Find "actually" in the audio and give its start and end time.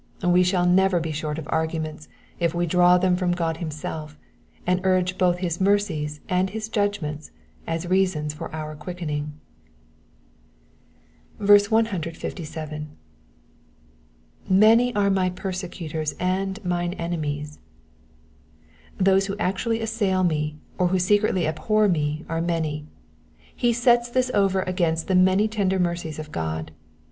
19.37-19.81